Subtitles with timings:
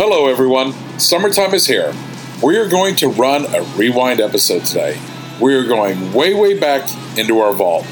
[0.00, 0.74] Hello, everyone.
[1.00, 1.92] Summertime is here.
[2.40, 4.96] We are going to run a rewind episode today.
[5.40, 6.88] We are going way, way back
[7.18, 7.84] into our vault.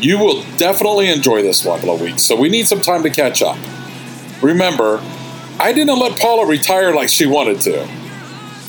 [0.00, 3.42] You will definitely enjoy this couple of weeks, so we need some time to catch
[3.42, 3.58] up.
[4.40, 5.02] Remember,
[5.60, 7.86] I didn't let Paula retire like she wanted to.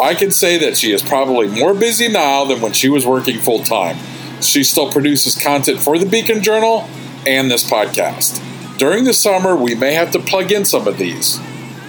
[0.03, 3.39] I can say that she is probably more busy now than when she was working
[3.39, 3.95] full time.
[4.41, 6.89] She still produces content for the Beacon Journal
[7.25, 8.77] and this podcast.
[8.77, 11.39] During the summer, we may have to plug in some of these,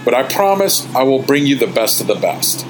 [0.07, 2.65] but I promise I will bring you the best of the best.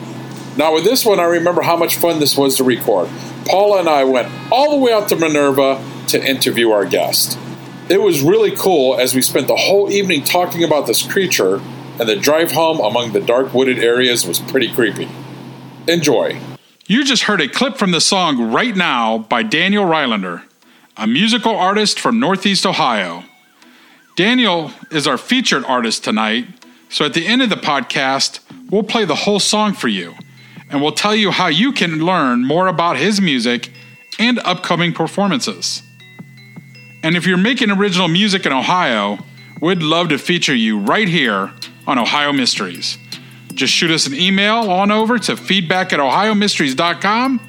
[0.57, 3.11] Now, with this one, I remember how much fun this was to record.
[3.45, 7.39] Paula and I went all the way out to Minerva to interview our guest.
[7.91, 11.61] It was really cool as we spent the whole evening talking about this creature,
[12.01, 15.09] and the drive home among the dark wooded areas was pretty creepy.
[15.87, 16.41] Enjoy.
[16.87, 20.43] You just heard a clip from the song Right Now by Daniel Rylander,
[20.97, 23.25] a musical artist from Northeast Ohio.
[24.17, 26.47] Daniel is our featured artist tonight,
[26.89, 30.15] so at the end of the podcast, we'll play the whole song for you,
[30.71, 33.71] and we'll tell you how you can learn more about his music
[34.19, 35.83] and upcoming performances.
[37.03, 39.19] And if you're making original music in Ohio,
[39.61, 41.53] we'd love to feature you right here
[41.87, 42.99] on Ohio Mysteries.
[43.55, 47.41] Just shoot us an email on over to feedback at ohiomysteries.com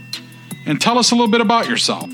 [0.65, 2.09] and tell us a little bit about yourself.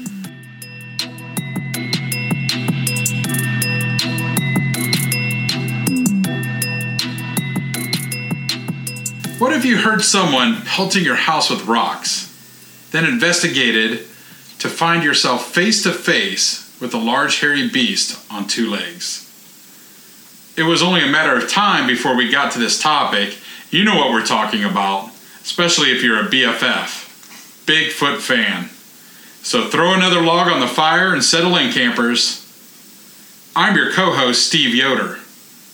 [9.44, 12.34] What if you heard someone pelting your house with rocks,
[12.92, 14.08] then investigated
[14.60, 19.30] to find yourself face to face with a large hairy beast on two legs?
[20.56, 23.38] It was only a matter of time before we got to this topic.
[23.70, 25.10] You know what we're talking about,
[25.42, 28.70] especially if you're a BFF, Bigfoot fan.
[29.42, 32.40] So throw another log on the fire and settle in, campers.
[33.58, 35.20] I'm your co host, Steve Yoder,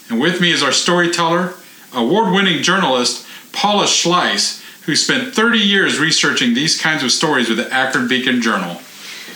[0.09, 1.53] and with me is our storyteller,
[1.93, 7.57] award winning journalist, Paula Schleis, who spent 30 years researching these kinds of stories with
[7.57, 8.81] the Akron Beacon Journal.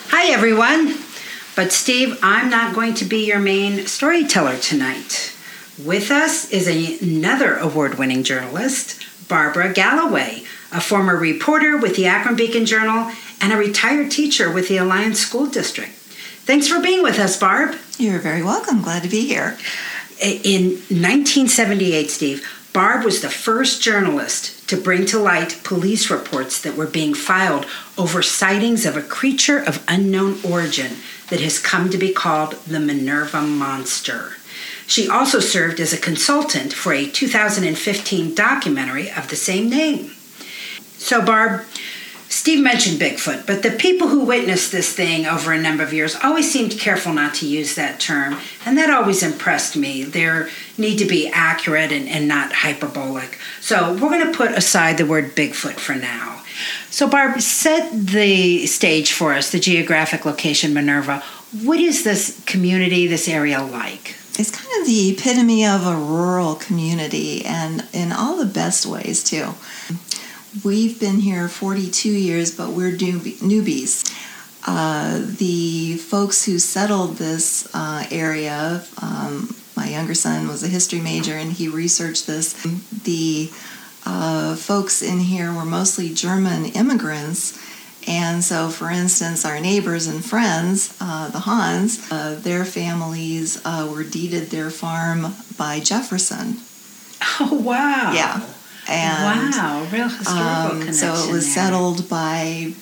[0.10, 0.96] Hi, everyone.
[1.56, 5.34] But, Steve, I'm not going to be your main storyteller tonight.
[5.84, 12.36] With us is another award winning journalist, Barbara Galloway, a former reporter with the Akron
[12.36, 15.92] Beacon Journal and a retired teacher with the Alliance School District.
[16.46, 17.76] Thanks for being with us, Barb.
[17.98, 18.82] You're very welcome.
[18.82, 19.58] Glad to be here.
[20.22, 26.76] In 1978, Steve, Barb was the first journalist to bring to light police reports that
[26.76, 27.68] were being filed
[28.00, 30.98] over sightings of a creature of unknown origin
[31.30, 34.34] that has come to be called the Minerva Monster.
[34.88, 40.12] She also served as a consultant for a 2015 documentary of the same name.
[40.98, 41.66] So, Barb,
[42.34, 46.18] Steve mentioned Bigfoot, but the people who witnessed this thing over a number of years
[46.24, 50.04] always seemed careful not to use that term, and that always impressed me.
[50.04, 53.38] There need to be accurate and, and not hyperbolic.
[53.62, 56.42] So we're going to put aside the word Bigfoot for now.
[56.90, 61.20] So, Barb, set the stage for us, the geographic location Minerva.
[61.62, 64.16] What is this community, this area like?
[64.40, 69.24] It's kind of the epitome of a rural community, and in all the best ways,
[69.24, 69.54] too.
[70.62, 74.06] We've been here 42 years, but we're newbies.
[74.66, 81.02] Uh, the folks who settled this uh, area, um, my younger son was a history
[81.02, 82.54] major and he researched this.
[83.04, 83.50] The
[84.06, 87.60] uh, folks in here were mostly German immigrants.
[88.08, 93.90] And so, for instance, our neighbors and friends, uh, the Hans, uh, their families uh,
[93.92, 96.58] were deeded their farm by Jefferson.
[97.40, 98.12] Oh, wow.
[98.14, 98.46] Yeah.
[98.88, 100.94] And, wow, real historical um, connection.
[100.94, 101.66] So it was there.
[101.66, 102.74] settled by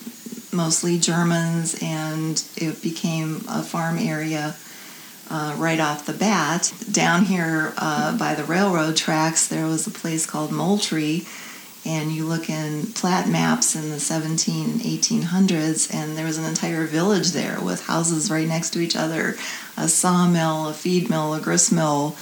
[0.51, 4.55] mostly Germans, and it became a farm area
[5.29, 6.73] uh, right off the bat.
[6.91, 11.25] Down here uh, by the railroad tracks, there was a place called Moultrie,
[11.85, 16.45] and you look in plat maps in the 17 and 1800s, and there was an
[16.45, 19.35] entire village there with houses right next to each other,
[19.77, 22.15] a sawmill, a feed mill, a grist mill.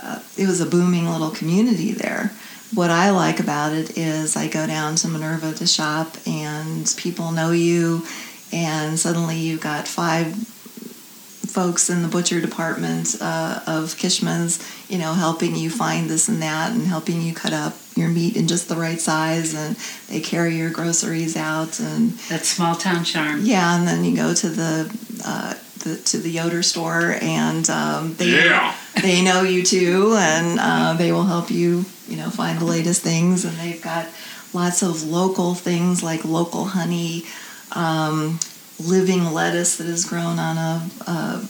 [0.00, 2.30] Uh, it was a booming little community there
[2.74, 7.30] what I like about it is I go down to Minerva to shop and people
[7.32, 8.04] know you
[8.52, 14.58] and suddenly you've got five folks in the butcher department uh, of Kishman's,
[14.90, 18.36] you know, helping you find this and that and helping you cut up your meat
[18.36, 19.76] in just the right size and
[20.08, 23.42] they carry your groceries out and That small town charm.
[23.44, 25.54] yeah, and then you go to the, uh,
[25.84, 28.74] the to the Yoder store and um, they Yeah.
[29.00, 33.02] they know you too and uh, they will help you you know find the latest
[33.02, 34.06] things and they've got
[34.52, 37.24] lots of local things like local honey,
[37.72, 38.38] um,
[38.78, 41.46] living lettuce that is grown on a, a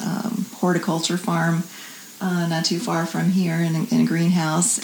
[0.00, 1.62] um, horticulture farm
[2.20, 4.78] uh, not too far from here in in a greenhouse.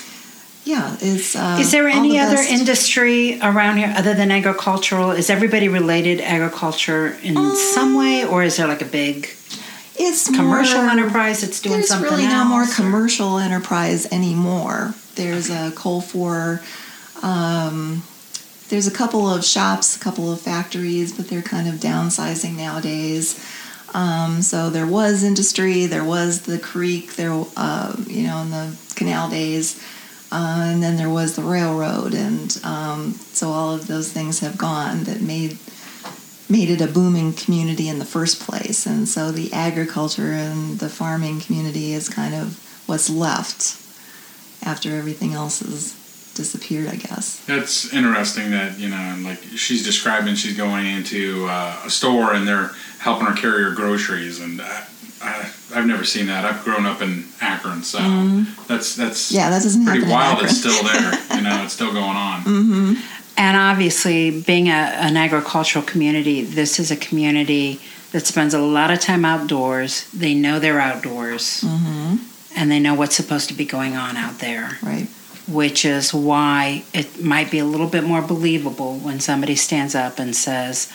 [0.67, 1.37] Yeah, it's.
[1.37, 5.13] Uh, Is there any the other best- industry around here other than agricultural?
[5.13, 9.31] Is everybody related agriculture in some way, or is there like a big
[9.95, 12.49] It's commercial more- enterprise that's doing There's something really no else?
[12.49, 14.95] more or- commercial enterprise anymore.
[15.15, 16.61] There's a coal for.
[17.23, 18.03] Um,
[18.69, 23.39] there's a couple of shops, a couple of factories, but they're kind of downsizing nowadays.
[23.95, 28.77] Um, so there was industry, there was the creek, there, uh, you know, in the
[28.97, 29.81] canal days,
[30.33, 34.59] uh, and then there was the railroad, and um, so all of those things have
[34.59, 35.59] gone that made
[36.49, 38.87] made it a booming community in the first place.
[38.87, 43.83] And so the agriculture and the farming community is kind of what's left
[44.63, 45.93] after everything else has
[46.35, 47.45] disappeared, I guess.
[47.47, 52.47] That's interesting that, you know, like she's describing she's going into uh, a store and
[52.47, 54.41] they're helping her carry her groceries.
[54.41, 54.87] And I,
[55.27, 56.45] I, I've never seen that.
[56.45, 57.99] I've grown up in Akron, so
[58.69, 59.37] that's, that's Mm-hmm.
[59.37, 60.43] Yeah, that doesn't pretty wild.
[60.45, 61.13] It's still there.
[61.37, 62.43] you know, it's still going on.
[62.43, 62.95] Mm-hmm.
[63.39, 67.81] And obviously, being a, an agricultural community, this is a community
[68.13, 70.09] that spends a lot of time outdoors.
[70.13, 72.17] They know they're outdoors, Mm-hmm.
[72.57, 75.09] and they know what's supposed to be going on out there, Right.
[75.49, 80.19] which is why it might be a little bit more believable when somebody stands up
[80.19, 80.91] and says,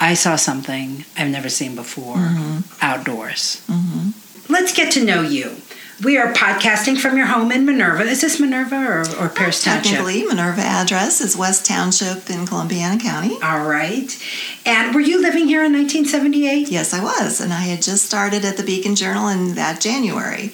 [0.00, 2.60] I saw something I've never seen before mm-hmm.
[2.80, 3.64] outdoors.
[3.68, 4.52] Mm-hmm.
[4.52, 5.56] Let's get to know you.
[6.02, 8.02] We are podcasting from your home in Minerva.
[8.02, 9.92] Is this Minerva or, or uh, Pierce Township?
[9.92, 13.38] Technically, Minerva address is West Township in Columbiana County.
[13.42, 14.10] All right.
[14.66, 16.68] And were you living here in 1978?
[16.68, 20.52] Yes, I was, and I had just started at the Beacon Journal in that January.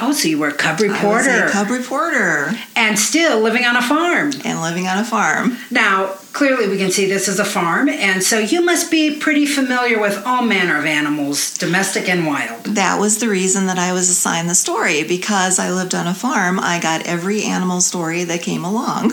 [0.00, 3.64] Oh, so you were a cub I was reporter a cub reporter and still living
[3.64, 4.32] on a farm.
[4.44, 5.56] and living on a farm.
[5.70, 9.46] Now, clearly we can see this is a farm, and so you must be pretty
[9.46, 12.64] familiar with all manner of animals, domestic and wild.
[12.64, 16.14] That was the reason that I was assigned the story because I lived on a
[16.14, 16.58] farm.
[16.58, 19.12] I got every animal story that came along.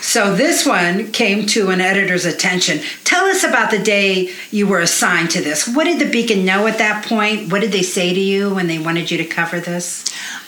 [0.00, 2.80] So this one came to an editor's attention.
[3.04, 5.66] Tell us about the day you were assigned to this.
[5.68, 7.50] What did the Beacon know at that point?
[7.52, 9.93] What did they say to you when they wanted you to cover this?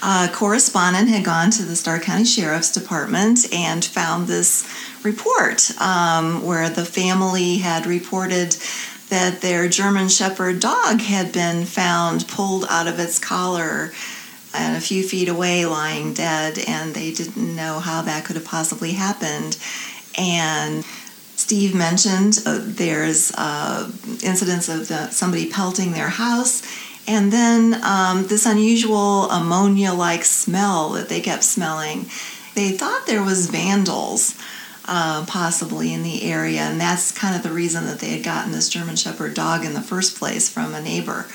[0.03, 4.69] A correspondent had gone to the Stark County Sheriff's Department and found this
[5.03, 8.57] report um, where the family had reported
[9.09, 13.93] that their German Shepherd dog had been found pulled out of its collar
[14.55, 18.45] and a few feet away lying dead, and they didn't know how that could have
[18.45, 19.59] possibly happened.
[20.17, 20.85] And
[21.37, 23.91] Steve mentioned uh, there's uh,
[24.23, 26.63] incidents of the, somebody pelting their house,
[27.07, 32.07] and then um, this unusual ammonia-like smell that they kept smelling.
[32.55, 34.37] They thought there was vandals
[34.87, 38.53] uh, possibly in the area, and that's kind of the reason that they had gotten
[38.53, 41.27] this German Shepherd dog in the first place from a neighbor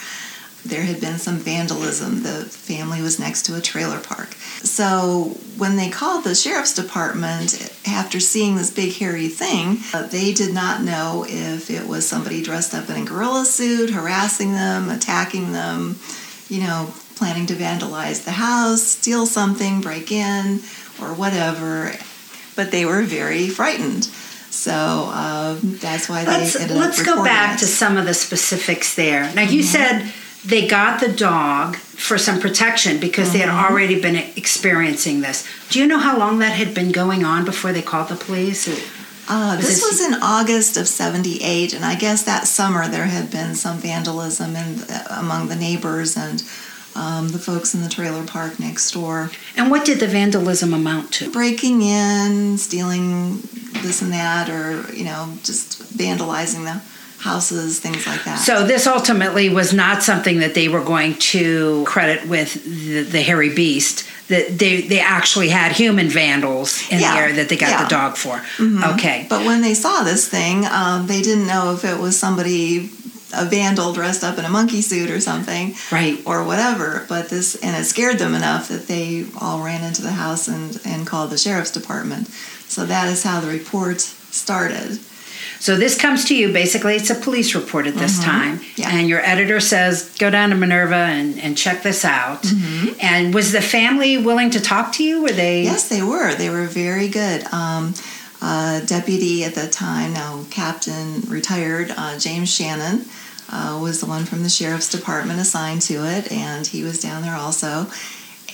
[0.65, 2.23] there had been some vandalism.
[2.23, 4.29] The family was next to a trailer park.
[4.63, 10.33] So when they called the sheriff's department after seeing this big hairy thing, uh, they
[10.33, 14.89] did not know if it was somebody dressed up in a gorilla suit, harassing them,
[14.89, 15.97] attacking them,
[16.47, 20.59] you know, planning to vandalize the house, steal something, break in,
[21.01, 21.93] or whatever.
[22.55, 24.05] But they were very frightened.
[24.51, 27.59] So um, that's why they Let's ended let's up go back it.
[27.59, 29.33] to some of the specifics there.
[29.33, 30.11] Now you said
[30.45, 35.47] they got the dog for some protection because they had already been experiencing this.
[35.69, 38.67] Do you know how long that had been going on before they called the police?
[39.29, 43.55] Uh, this was in August of '78, and I guess that summer there had been
[43.55, 46.43] some vandalism in, among the neighbors and
[46.95, 51.13] um, the folks in the trailer park next door, And what did the vandalism amount
[51.13, 51.31] to?
[51.31, 53.37] breaking in, stealing
[53.81, 56.81] this and that, or you know, just vandalizing the
[57.21, 58.35] houses, things like that.
[58.39, 63.21] So this ultimately was not something that they were going to credit with the, the
[63.21, 64.07] hairy beast.
[64.27, 67.83] That they they actually had human vandals in Yeah, the area that they got yeah.
[67.83, 68.41] the dog for.
[68.93, 69.25] Okay.
[69.29, 72.89] But when they saw this thing, um, they didn't know if it was somebody,
[73.35, 76.17] a vandal dressed up in a monkey suit or something, Right.
[76.25, 77.05] or whatever.
[77.09, 80.79] But this, and it scared them enough that they all ran into the house and,
[80.85, 82.27] and called the sheriff's department.
[82.67, 84.99] So that is how the report started.
[85.61, 86.51] So this comes to you.
[86.51, 88.89] Basically, it's a police report at this time, Yeah.
[88.89, 92.51] and your editor says, "Go down to Minerva and, and check this out."
[92.99, 95.21] And was the family willing to talk to you?
[95.21, 95.61] Were they?
[95.61, 96.33] Yes, they were.
[96.33, 97.45] They were very good.
[97.53, 97.93] Um,
[98.41, 103.05] uh, deputy at the time, now captain, retired, uh, James Shannon,
[103.51, 107.21] uh, was the one from the sheriff's department assigned to it, and he was down
[107.21, 107.85] there also.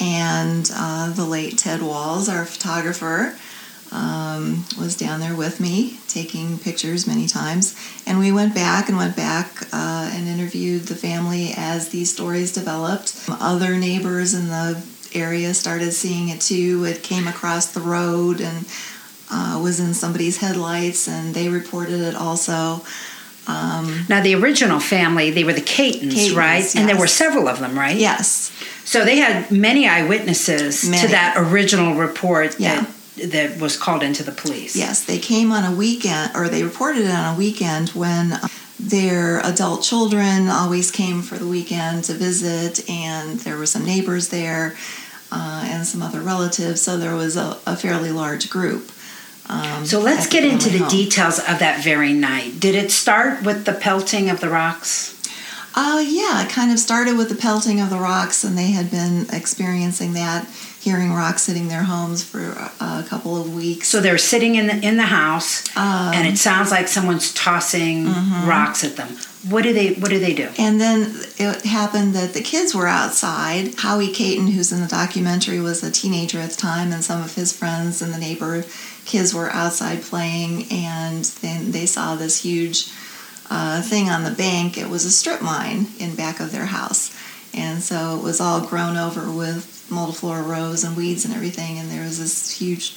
[0.02, 3.36] And uh, the late Ted Walls, our photographer,
[3.92, 7.76] um, was down there with me, taking pictures many times.
[8.06, 12.54] And we went back and went back uh, and interviewed the family as these stories
[12.54, 13.26] developed.
[13.30, 14.82] Other neighbors in the
[15.16, 16.84] area started seeing it too.
[16.86, 18.66] It came across the road and
[19.32, 22.82] uh, was in somebody's headlights, and they reported it also.
[23.48, 26.76] Um, Now the original family, they were the Catons, Catons, right?
[26.76, 27.96] And there were several of them, right?
[27.98, 28.52] yes,
[28.84, 32.82] So they had many eyewitnesses to that original report Yeah.
[32.82, 34.76] that that was called into the police.
[34.76, 38.48] Yes, they came on a weekend, or they reported it on a weekend when uh,
[38.80, 44.30] their adult children always came for the weekend to visit, and there were some neighbors
[44.30, 44.76] there
[45.32, 48.92] uh, and some other relatives, so there was a, a fairly large group.
[49.50, 50.90] Um, So let's get into the home.
[50.90, 52.60] details of that very night.
[52.60, 55.14] Did it start with the pelting of the rocks?
[55.74, 58.90] Uh, yeah, it kind of started with the pelting of the rocks, and they had
[58.90, 60.48] been experiencing that,
[60.88, 62.44] hearing rocks hitting their homes for
[62.80, 63.88] a couple of weeks.
[63.90, 68.06] So they're sitting in the in the house, Um, and it sounds like someone's tossing
[68.08, 68.48] Mm-hmm.
[68.50, 69.10] rocks at them.
[69.52, 70.48] What do they What do they do?
[70.66, 70.98] And then
[71.38, 73.64] it happened that the kids were outside.
[73.86, 77.36] Howie Caton, who's in the documentary, was a teenager at the time, and some of
[77.36, 78.64] his friends and the neighbor
[79.06, 82.90] kids were outside playing, and then they saw this huge
[83.50, 84.78] uh, thing on the bank.
[84.78, 87.02] It was a strip mine in back of their house,
[87.54, 91.78] and so it was all grown over with multiflora rose and weeds and everything.
[91.80, 92.96] And there was this huge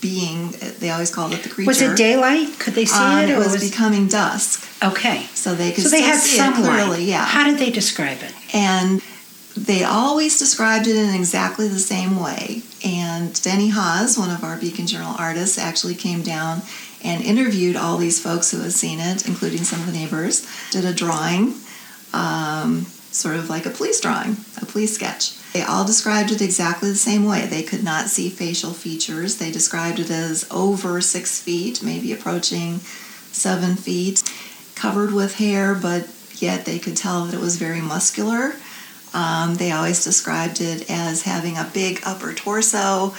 [0.00, 0.52] being.
[0.78, 1.68] They always called it the creature.
[1.68, 2.58] Was it daylight?
[2.58, 3.30] Could they see Uh, it?
[3.30, 5.26] it or was becoming dusk, okay.
[5.34, 6.98] so they could So they had see some it clearly.
[6.98, 7.00] light.
[7.02, 8.32] Yeah, How did they describe it?
[8.54, 9.02] and
[9.56, 12.62] they always described it in exactly the same way.
[12.84, 16.62] And Denny Haas, one of our Beacon Journal artists, actually came down
[17.02, 20.84] and interviewed all these folks who had seen it, including some of the neighbors, did
[20.84, 21.54] a drawing,
[22.14, 25.32] um, sort of like a police drawing, a police sketch.
[25.52, 27.46] They all described it exactly the same way.
[27.46, 29.36] They could not see facial features.
[29.36, 32.78] They described it as over six feet, maybe approaching
[33.32, 34.22] seven feet,
[34.76, 38.54] covered with hair, but yet they could tell that it was very muscular.
[39.12, 43.14] Um, they always described it as having a big upper torso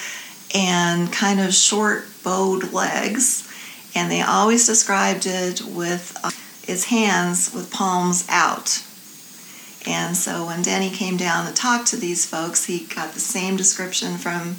[0.55, 3.47] and kind of short bowed legs.
[3.93, 6.31] And they always described it with uh,
[6.65, 8.83] its hands with palms out.
[9.87, 13.55] And so when Danny came down to talk to these folks, he got the same
[13.55, 14.57] description from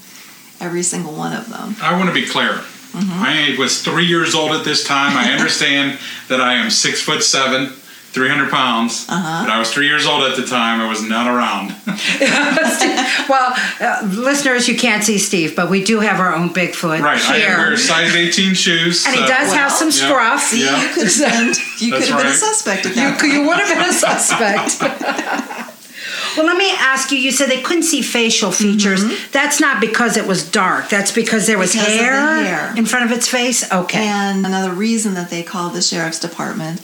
[0.60, 1.76] every single one of them.
[1.80, 2.62] I want to be clear.
[2.92, 3.10] Mm-hmm.
[3.12, 5.16] I was three years old at this time.
[5.16, 5.98] I understand
[6.28, 7.72] that I am six foot seven,
[8.12, 9.06] 300 pounds.
[9.08, 9.44] Uh-huh.
[9.44, 10.80] But I was three years old at the time.
[10.80, 11.74] I was not around.
[13.28, 17.20] Well, uh, listeners, you can't see Steve, but we do have our own Bigfoot right.
[17.22, 17.56] I here.
[17.56, 19.06] wear size 18 shoes.
[19.06, 19.94] and he so- does have some yeah.
[19.94, 20.40] scruff.
[20.42, 20.82] See, Yeah.
[20.82, 23.32] you could have been, you could have been a suspect at You, that point.
[23.32, 24.80] you would have been a suspect.
[26.36, 27.18] well, let me ask you.
[27.18, 29.02] You said they couldn't see facial features.
[29.30, 30.88] That's not because it was dark.
[30.88, 31.78] That's because there was Mm-hmm.
[31.84, 32.74] Because of the hair, hair.
[32.76, 33.70] in front of its face.
[33.72, 34.04] Okay.
[34.04, 36.80] And another reason that they called the sheriff's department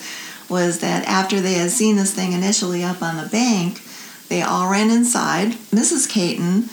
[0.48, 3.82] was that after they had seen this thing initially up on the bank,
[4.28, 5.52] they all ran inside.
[5.72, 6.08] Mrs.
[6.08, 6.68] Caton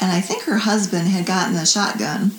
[0.00, 2.32] and I think her husband had gotten a shotgun.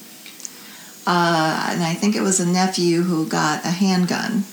[1.05, 4.43] Uh, and I think it was a nephew who got a handgun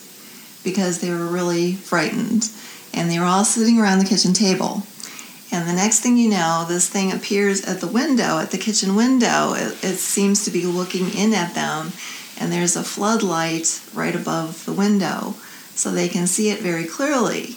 [0.62, 2.50] because they were really frightened.
[2.92, 4.82] And they were all sitting around the kitchen table.
[5.50, 8.94] And the next thing you know, this thing appears at the window, at the kitchen
[8.94, 9.54] window.
[9.54, 11.92] It, it seems to be looking in at them,
[12.40, 15.34] and there's a floodlight right above the window,
[15.74, 17.56] so they can see it very clearly.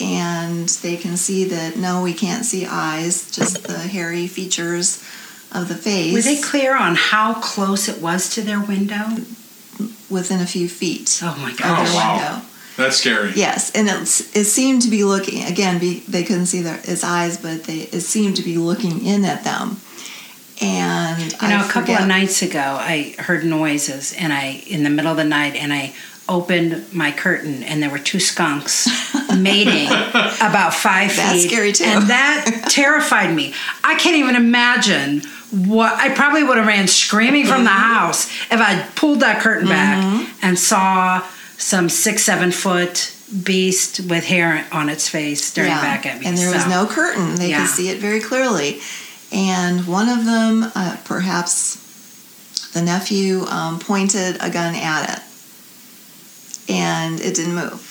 [0.00, 5.02] And they can see that no, we can't see eyes, just the hairy features
[5.52, 9.04] of the face Were they clear on how close it was to their window?
[10.10, 11.88] within a few feet Oh my of gosh.
[11.88, 12.16] their wow.
[12.16, 12.46] window.
[12.76, 13.32] That's scary.
[13.34, 14.02] Yes, and it,
[14.36, 15.78] it seemed to be looking again.
[15.78, 19.24] Be, they couldn't see their its eyes, but they it seemed to be looking in
[19.24, 19.76] at them.
[20.60, 24.62] And You know, I a couple forget- of nights ago, I heard noises, and I,
[24.66, 25.94] in the middle of the night, and I
[26.28, 28.88] opened my curtain, and there were two skunks
[29.36, 31.50] mating about five That's feet.
[31.50, 31.84] scary, too.
[31.84, 33.54] And that terrified me.
[33.82, 37.92] I can't even imagine what I probably would have ran screaming from the Mm-hmm.
[37.94, 41.26] house if I pulled that curtain back and saw
[41.56, 43.12] some six, seven foot
[43.44, 46.26] beast with hair on its face staring Yeah, back at me.
[46.26, 47.60] And there was no curtain; they Yeah.
[47.62, 48.80] could see it very clearly.
[49.32, 51.78] And one of them, uh, perhaps
[52.72, 57.86] The nephew um, pointed a gun at it, and it didn't move.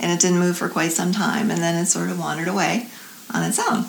[0.00, 2.88] And it didn't move for quite some time, and then it sort of wandered away
[3.32, 3.84] on its own.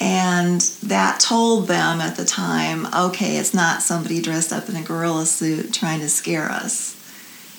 [0.00, 4.82] And that told them at the time okay, it's not somebody dressed up in a
[4.82, 6.94] gorilla suit trying to scare us.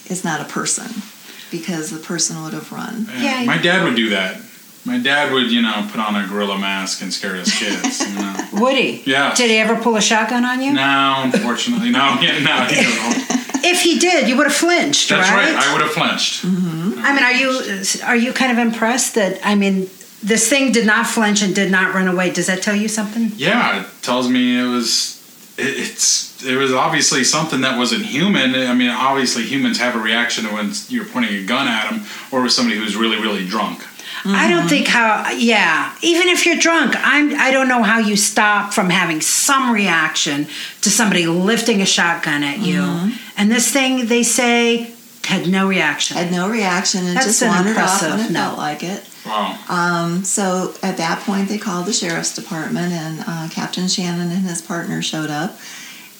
[0.05, 1.01] It's not a person
[1.49, 3.07] because the person would have run.
[3.17, 4.41] Yeah, my dad would do that.
[4.85, 8.07] My dad would, you know, put on a gorilla mask and scare his kids.
[8.07, 8.35] You know?
[8.61, 9.01] Would he?
[9.05, 9.33] Yeah.
[9.33, 10.73] Did he ever pull a shotgun on you?
[10.73, 12.17] no, unfortunately, no.
[12.21, 13.31] Yeah, no, he don't.
[13.67, 15.51] If he did, you would have flinched, That's right.
[15.51, 15.55] right?
[15.55, 16.43] I would have flinched.
[16.45, 16.99] Mm-hmm.
[17.03, 19.89] I mean, are you are you kind of impressed that I mean
[20.21, 22.29] this thing did not flinch and did not run away?
[22.29, 23.31] Does that tell you something?
[23.37, 25.15] Yeah, it tells me it was.
[25.57, 28.53] It, it's it was obviously something that wasn't human.
[28.53, 32.03] I mean, obviously humans have a reaction to when you're pointing a gun at them,
[32.31, 33.83] or with somebody who's really really drunk.
[34.27, 35.31] I don't think how.
[35.31, 37.35] Yeah, even if you're drunk, I'm.
[37.35, 40.47] I don't know how you stop from having some reaction
[40.81, 43.11] to somebody lifting a shotgun at you.
[43.37, 44.93] And this thing, they say,
[45.25, 46.17] had no reaction.
[46.17, 48.39] Had no reaction and That's just an wandered off when it no.
[48.39, 49.09] felt like it.
[49.25, 49.57] Wow.
[49.69, 54.45] Um, so at that point, they called the sheriff's department, and uh, Captain Shannon and
[54.45, 55.57] his partner showed up.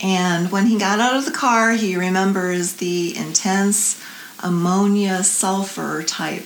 [0.04, 4.04] And when he got out of the car, he remembers the intense
[4.44, 6.46] ammonia sulfur type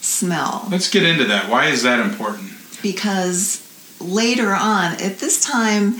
[0.00, 0.66] smell.
[0.70, 1.48] Let's get into that.
[1.50, 2.48] Why is that important?
[2.82, 3.60] because
[4.00, 5.92] later on, at this time,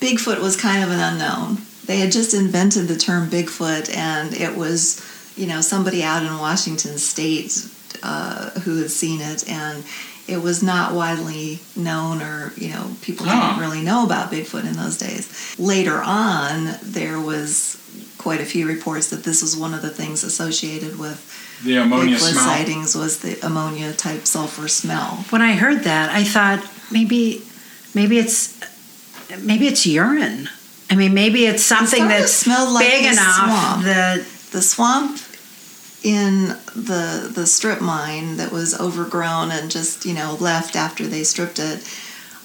[0.00, 1.58] Bigfoot was kind of an unknown.
[1.86, 5.02] They had just invented the term Bigfoot, and it was,
[5.36, 7.66] you know, somebody out in Washington State
[8.04, 9.82] uh, who had seen it, and
[10.28, 13.54] it was not widely known, or you know, people Ah.
[13.56, 15.56] didn't really know about Bigfoot in those days.
[15.58, 17.76] Later on, there was
[18.18, 21.18] quite a few reports that this was one of the things associated with
[21.64, 22.44] The ammonia Bigfoot smell.
[22.44, 25.24] sightings was the ammonia type sulfur smell.
[25.30, 27.42] when I heard that, I thought maybe,
[27.94, 28.58] maybe it's,
[29.42, 30.48] maybe it's urine.
[30.90, 33.84] I mean, maybe it's something sort of that's smelled like big the enough swamp.
[33.84, 34.18] that
[34.52, 35.20] the swamp
[36.04, 41.24] in the the strip mine that was overgrown and just you know left after they
[41.24, 41.80] stripped it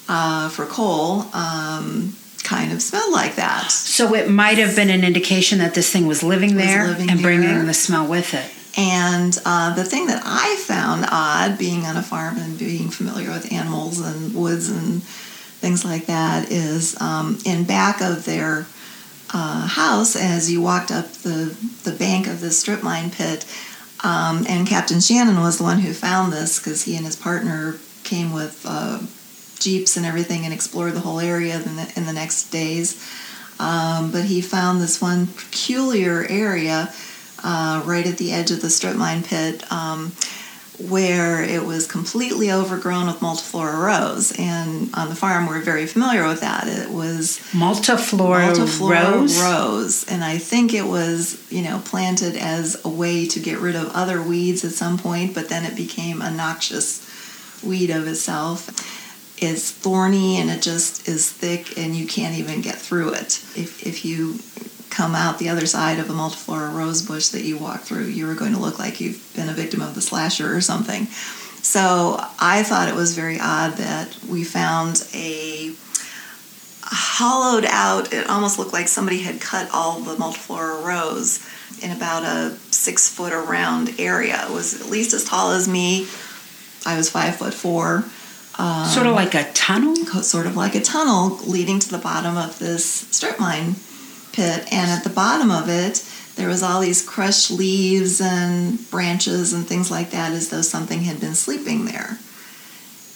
[0.10, 3.72] uh, for coal um, kind of smelled like that.
[3.72, 7.09] So it might have been an indication that this thing was living Was there living
[7.11, 7.27] and here.
[7.29, 8.51] bringing the smell with it.
[8.75, 13.29] And uh, the thing that I found odd, being on a farm and being familiar
[13.29, 18.66] with animals and woods and things like that, is um, in back of their
[19.31, 23.46] uh, house, as you walked up the, the bank of the strip mine pit,
[24.03, 27.77] um, and Captain Shannon was the one who found this because he and his partner
[28.03, 29.00] came with uh,
[29.59, 33.01] jeeps and everything and explored the whole area in the, in the next days.
[33.59, 36.92] Um, but he found this one peculiar area
[37.44, 40.12] uh, right at the edge of the strip mine pit um,
[40.90, 44.34] where it was completely overgrown with multiflora rose.
[44.38, 46.68] And on the farm, we're very familiar with that.
[46.68, 49.42] It was Multiflora, multiflora rose.
[49.42, 50.06] rose.
[50.10, 53.92] And I think it was, you know, planted as a way to get rid of
[53.94, 57.08] other weeds at some point, but then it became a noxious
[57.64, 58.70] weed of itself.
[59.42, 63.44] It's thorny and it just is thick and you can't even get through it.
[63.56, 64.40] If, if you
[64.94, 68.27] come out the other side of a multiflora rose bush that you walk through, you
[68.27, 71.08] were going to look like you've been a victim of the slasher or something.
[71.08, 75.74] So I thought it was very odd that we found a
[76.86, 81.48] hollowed out, it almost looked like somebody had cut all the multiflora rose
[81.82, 84.46] in about a six foot around area.
[84.48, 86.08] It was at least as tall as me.
[86.86, 88.03] I was five foot four
[88.58, 89.96] sort of like a tunnel.
[89.96, 93.75] sort of like a tunnel leading to the bottom of this strip mine
[94.33, 94.67] pit.
[94.72, 96.03] And at the bottom of it,
[96.35, 101.01] there was all these crushed leaves and branches and things like that, as though something
[101.01, 102.17] had been sleeping there.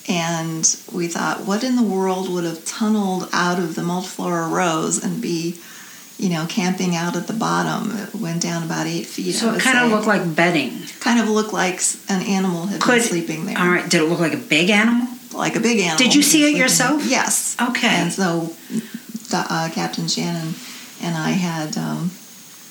[0.07, 5.03] And we thought, what in the world would have tunneled out of the multiflora rose
[5.03, 5.59] and be,
[6.17, 7.91] you know, camping out at the bottom?
[7.97, 9.33] It went down about eight feet.
[9.33, 10.79] So it kind of looked like bedding.
[11.01, 13.89] kind of looked like an animal had Could been sleeping there All right.
[13.89, 15.07] Did it look like a big animal?
[15.33, 15.97] like a big animal.
[15.97, 16.61] Did you see it sleeping.
[16.61, 17.05] yourself?
[17.05, 17.55] Yes.
[17.61, 17.87] Okay.
[17.87, 18.53] And so
[19.33, 20.53] uh, Captain Shannon
[21.01, 22.11] and I had um,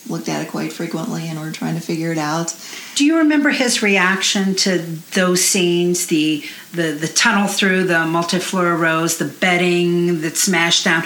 [0.09, 2.55] looked at it quite frequently and we're trying to figure it out.
[2.95, 4.79] Do you remember his reaction to
[5.15, 6.07] those scenes?
[6.07, 11.03] The the the tunnel through the multiflora rose, the bedding that smashed down.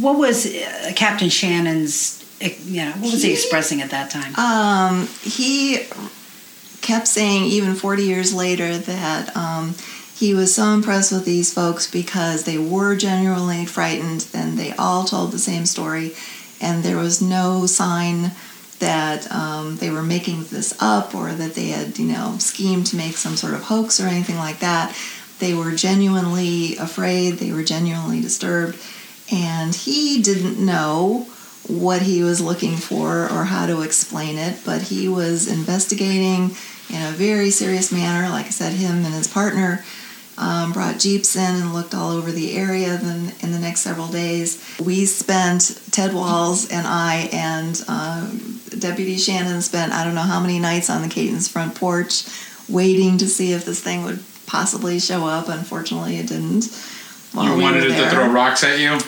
[0.00, 2.24] What was uh, Captain Shannon's?
[2.42, 4.34] uh, You know, what was he He- expressing at that time?
[4.36, 5.86] Um, he
[6.80, 9.74] kept saying, even 40 years later, that um,
[10.22, 15.02] he was so impressed with these folks because they were genuinely frightened and they all
[15.02, 16.12] told the same story,
[16.60, 18.30] and there was no sign
[18.78, 22.94] that um, they were making this up or that they had, you know, schemed to
[22.94, 24.96] make some sort of hoax or anything like that.
[25.40, 28.78] They were genuinely afraid, they were genuinely disturbed,
[29.32, 31.26] and he didn't know
[31.66, 36.52] what he was looking for or how to explain it, but he was investigating
[36.90, 38.28] in a very serious manner.
[38.28, 39.82] Like I said, him and his partner
[40.42, 42.96] um, brought jeeps in and looked all over the area.
[42.96, 48.28] Then in the next several days, we spent Ted Walls and I and uh,
[48.78, 52.24] Deputy Shannon spent I don't know how many nights on the Caton's front porch,
[52.68, 55.48] waiting to see if this thing would possibly show up.
[55.48, 56.64] Unfortunately, it didn't.
[57.32, 58.98] while You we wanted it to throw rocks at you?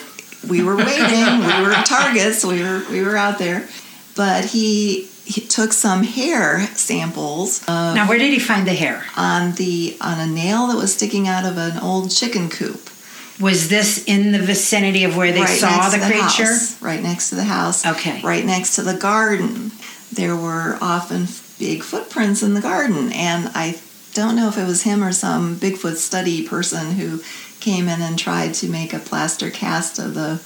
[0.49, 1.39] We were waiting.
[1.39, 2.45] we were targets.
[2.45, 3.67] We were we were out there,
[4.15, 5.09] but he.
[5.25, 9.03] He took some hair samples uh, Now, where did he find the hair?
[9.17, 12.89] on the on a nail that was sticking out of an old chicken coop.
[13.39, 16.51] Was this in the vicinity of where they right saw next the creature?
[16.53, 17.85] house, right next to the house.
[17.85, 18.21] Okay.
[18.23, 19.71] Right next to the garden.
[20.13, 21.27] There were often
[21.59, 23.79] big footprints in the garden, and I
[24.13, 27.21] don't know if it was him or some Bigfoot study person who
[27.59, 30.39] came in and tried to make a plaster cast of the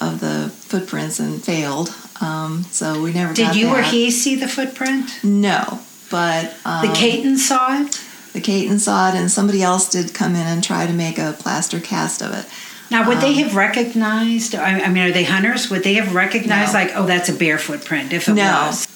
[0.00, 1.88] of the footprints and failed.
[2.22, 5.18] Um, so we never Did you or he see the footprint?
[5.24, 5.80] No,
[6.10, 8.00] but um, The Caton saw it?
[8.32, 11.34] the Caton saw it, and somebody else did come in and try to make a
[11.38, 12.46] plaster cast of it.
[12.90, 14.54] Now, would Um, they have recognized?
[14.54, 15.68] I I mean, are they hunters?
[15.70, 16.78] Would they have recognized, No.
[16.78, 18.66] like, oh, that's a bear footprint if it No.
[18.68, 18.86] was?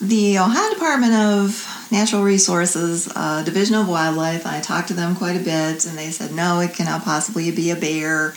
[0.00, 5.34] The Ohio Department of Natural Resources, uh, Division of Wildlife, I talked to them quite
[5.36, 8.34] a bit, and they said, no, it cannot possibly be a bear.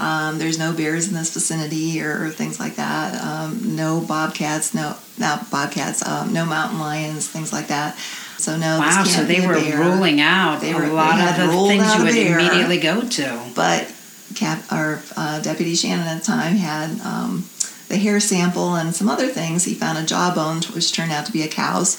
[0.00, 3.20] Um, there's no bears in this vicinity or, things like that.
[3.22, 7.96] Um, no bobcats, no not bobcats, um, no mountain lions, things like that.
[8.38, 9.78] So no, Wow, so they a were bear.
[9.78, 12.38] ruling out They a were- they lot of the things you would bear.
[12.38, 13.40] immediately go to.
[13.54, 13.92] but
[14.34, 17.44] Cap, our uh, deputy Shannon at the time had um,
[17.88, 19.64] the hair sample and some other things.
[19.64, 21.98] He found a jawbone, which turned out to be a cow's,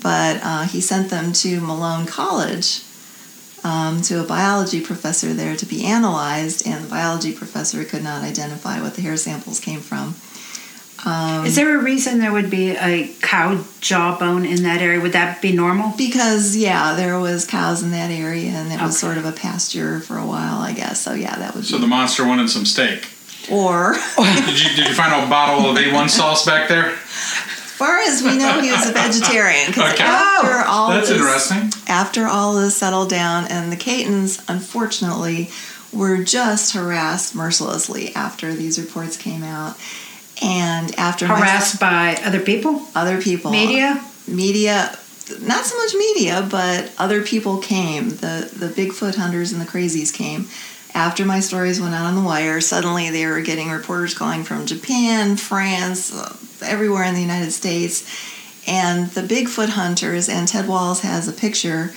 [0.00, 2.82] but uh, he sent them to Malone College
[3.64, 8.22] um, to a biology professor there to be analyzed, and the biology professor could not
[8.22, 10.14] identify what the hair samples came from.
[11.06, 15.00] Um, Is there a reason there would be a cow jawbone in that area?
[15.00, 15.94] Would that be normal?
[15.96, 20.00] because yeah, there was cows in that area, and it was sort of a pasture
[20.00, 21.00] for a while, I guess.
[21.00, 21.82] So yeah, that would So be.
[21.82, 23.08] the monster wanted some steak.
[23.50, 26.92] or Did you did you find a bottle of A1 sauce back there?
[27.80, 29.70] Far as we know, he was a vegetarian.
[29.70, 29.80] Okay.
[30.04, 31.72] after all That's this, interesting.
[31.88, 35.50] After all this settled down, and the Catons, unfortunately,
[35.92, 39.76] were just harassed mercilessly after these reports came out,
[40.42, 42.82] and after my- Harassed by other people?
[42.94, 44.04] other people, Media?
[44.28, 44.96] media.
[45.40, 48.10] Not so much media, but other people came.
[48.10, 50.48] The the Bigfoot hunters and the crazies came.
[50.92, 54.66] After my stories went out on the wire, suddenly they were getting reporters calling from
[54.66, 58.04] Japan, France, uh, everywhere in the United States.
[58.66, 61.92] And the Bigfoot hunters, and Ted Walls has a picture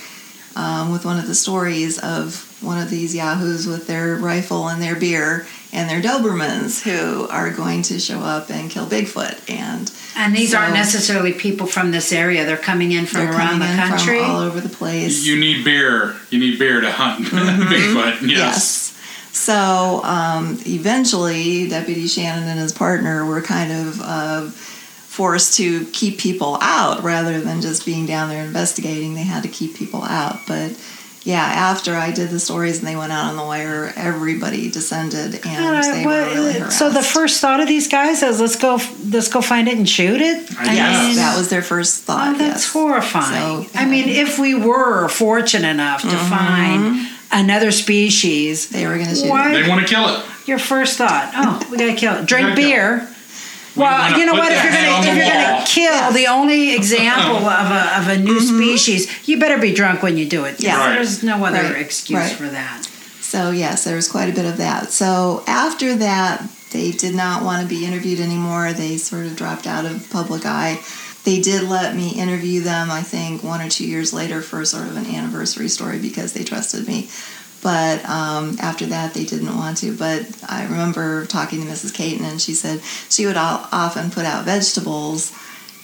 [0.56, 4.82] um, with one of the stories of one of these yahoos with their rifle and
[4.82, 9.50] their beer and their Dobermans who are going to show up and kill Bigfoot.
[9.50, 12.46] And And these So- aren't necessarily people from this area.
[12.46, 14.20] They're coming in from they're around coming the in country.
[14.20, 15.26] from all over the place.
[15.26, 16.16] You need beer.
[16.30, 18.22] You need beer to hunt Bigfoot.
[18.22, 18.30] Yes.
[18.30, 18.83] Yes.
[19.44, 26.18] So um, eventually, Deputy Shannon and his partner were kind of uh, forced to keep
[26.18, 29.16] people out rather than just being down there investigating.
[29.16, 30.40] They had to keep people out.
[30.48, 30.80] But
[31.24, 35.46] yeah, after I did the stories and they went out on the wire, everybody descended
[35.46, 36.80] and Uh, they well, were really harassed.
[36.80, 38.80] so the first thought of these guys is let's go
[39.10, 40.50] let's go find it and shoot it.
[40.58, 42.36] I yes, mean- that was their first thought.
[42.36, 42.72] Oh, that's yes.
[42.72, 43.64] horrifying.
[43.66, 49.10] So, I mean, if we were fortunate enough to find another species, they were going
[49.10, 49.30] to shoot.
[49.30, 50.26] why They want to kill it.
[50.48, 51.32] your first thought?
[51.36, 52.26] Oh, we gotta kill it.
[52.26, 52.70] Drink gotta kill it.
[52.70, 53.10] beer.
[53.76, 54.52] We Well, wanna you know what?
[54.52, 58.08] If you're gonna on if the you're gonna kill the only example of a of
[58.08, 58.58] a new mm-hmm.
[58.60, 60.62] species, you better be drunk when you do it.
[60.62, 60.78] Yeah.
[60.78, 60.94] Right.
[60.96, 61.78] There's no other Right.
[61.78, 62.32] excuse Right.
[62.36, 62.86] for that.
[63.22, 64.92] So yes, there was quite a bit of that.
[64.92, 68.74] So after that, they did not want to be interviewed anymore.
[68.74, 70.80] They sort of dropped out of public eye.
[71.24, 74.88] They did let me interview them, I think, one or two years later for sort
[74.88, 77.10] of an anniversary story because they trusted me.
[77.62, 79.96] But um, after that, they didn't want to.
[79.96, 81.94] But I remember talking to Mrs.
[81.94, 85.32] Caton, and she said she would al- often put out vegetables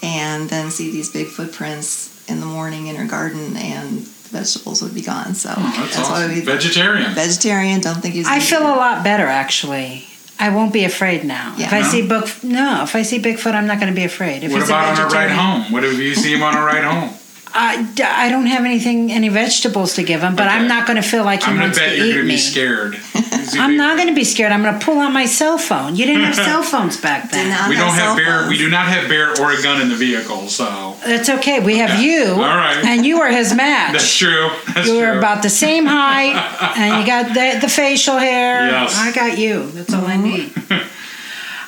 [0.03, 4.81] and then see these big footprints in the morning in her garden, and the vegetables
[4.81, 5.33] would be gone.
[5.35, 6.33] So Oh, that's, why awesome.
[6.35, 7.13] we Vegetarian.
[7.13, 7.79] vegetarian.
[7.79, 8.27] Don't think he's.
[8.27, 10.05] I feel a lot better actually.
[10.39, 11.53] I won't be afraid now.
[11.57, 11.67] Yeah.
[11.67, 11.87] if I No?
[11.89, 14.43] see book, no, if I see Bigfoot, I'm not going to be afraid.
[14.43, 15.71] If What it's about a on our ride home?
[15.71, 17.13] What if you see him on a ride home?
[17.53, 21.07] I, I don't have anything, any vegetables to give him, but I'm not going to
[21.07, 22.35] feel like he I'm gonna wants bet to you're eat gonna me.
[22.35, 22.95] be scared.
[23.57, 24.51] I'm not going to be scared.
[24.51, 25.95] I'm going to pull out my cell phone.
[25.95, 27.45] You didn't have cell phones back then.
[27.45, 28.39] Did not We don't cell have bear.
[28.41, 28.49] phones.
[28.49, 31.59] We do not have bear or a gun in the vehicle, so That's okay.
[31.59, 32.03] We have Okay.
[32.03, 32.83] you, All right.
[32.85, 33.93] and you are his match.
[33.93, 34.49] that's true.
[34.73, 35.07] That's you true.
[35.11, 36.35] were about the same height,
[36.77, 38.67] and you got the, the facial hair.
[38.69, 38.95] Yes.
[38.97, 39.69] I got you.
[39.71, 40.53] That's all I need.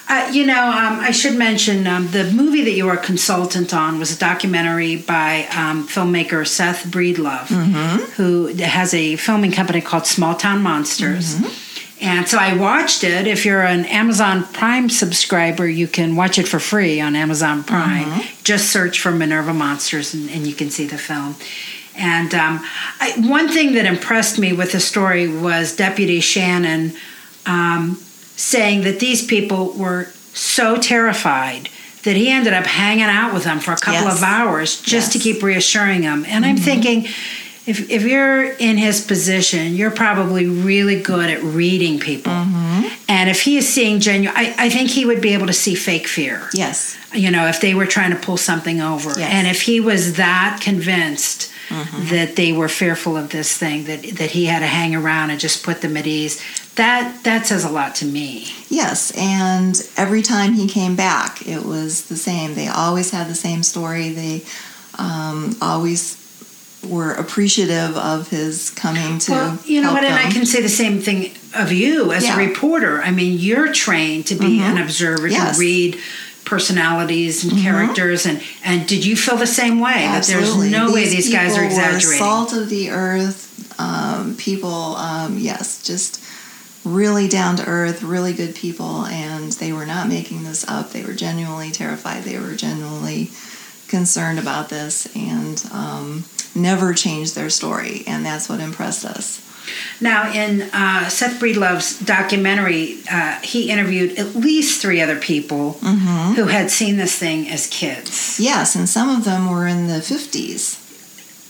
[0.09, 3.73] Uh, you know, um, I should mention um, the movie that you were a consultant
[3.73, 7.47] on was a documentary by um, filmmaker Seth Breedlove,
[8.17, 11.37] who has a filming company called Small Town Monsters.
[12.01, 13.27] And so I watched it.
[13.27, 18.23] If you're an Amazon Prime subscriber, you can watch it for free on Amazon Prime.
[18.43, 21.35] Just search for Minerva Monsters and, and you can see the film.
[21.95, 22.59] And um,
[22.99, 26.93] I, one thing that impressed me with the story was Deputy Shannon
[27.45, 27.95] um,
[28.35, 31.69] saying that these people were so terrified
[32.03, 34.17] that he ended up hanging out with them for a couple Yes.
[34.17, 36.25] of hours just to keep reassuring them.
[36.27, 37.05] And I'm thinking,
[37.67, 42.31] if, if you're in his position, you're probably really good at reading people.
[43.07, 45.75] And if he is seeing genuine, I, I think he would be able to see
[45.75, 46.49] fake fear.
[46.53, 46.97] Yes.
[47.13, 49.09] You know, if they were trying to pull something over.
[49.09, 49.31] Yes.
[49.31, 54.31] And if he was that convinced that they were fearful of this thing, that, that
[54.31, 56.41] he had to hang around and just put them at ease,
[56.75, 58.47] that, that says a lot to me.
[58.69, 62.55] Yes, and every time he came back, it was the same.
[62.55, 64.09] They always had the same story.
[64.09, 64.43] They
[64.97, 66.20] um, always
[66.83, 70.69] were appreciative of his coming to Well, you know what, and I can say the
[70.69, 72.35] same thing of you as Yeah.
[72.35, 73.01] a reporter.
[73.03, 75.55] I mean, you're trained to be an observer, Yes.
[75.57, 75.99] to read
[76.43, 80.03] personalities and characters, and and did you feel the same way?
[80.05, 80.69] Absolutely.
[80.69, 82.17] That there's no way these guys are exaggerating.
[82.19, 83.47] salt of the earth
[83.79, 84.95] um, people.
[84.95, 86.19] Um, yes, just
[86.83, 90.91] really down to earth, really good people, and they were not making this up.
[90.91, 92.23] They were genuinely terrified.
[92.23, 93.29] They were genuinely
[93.87, 98.03] concerned about this, and um, never changed their story.
[98.07, 99.47] And that's what impressed us.
[100.01, 106.33] Now, in uh, Seth Breedlove's documentary, uh, he interviewed at least three other people Mm-hmm.
[106.33, 108.39] who had seen this thing as kids.
[108.39, 110.77] Yes, and some of them were in the fifties.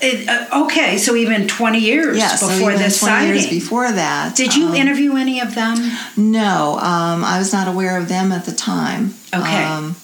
[0.00, 3.34] It, uh, okay, so even 20 years Yes, so before even this 20 sighting.
[3.34, 4.34] years before that.
[4.36, 5.78] Did you um, interview any of them?
[6.16, 9.14] No, um, I was not aware of them at the time.
[9.32, 9.64] Okay.
[9.64, 9.94] Um,